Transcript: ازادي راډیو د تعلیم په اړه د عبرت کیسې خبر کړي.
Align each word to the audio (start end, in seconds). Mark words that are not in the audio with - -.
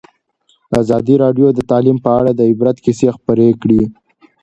ازادي 0.81 1.15
راډیو 1.23 1.47
د 1.53 1.59
تعلیم 1.71 1.97
په 2.05 2.09
اړه 2.19 2.31
د 2.35 2.41
عبرت 2.51 2.77
کیسې 2.85 3.07
خبر 3.15 3.37
کړي. 3.61 3.81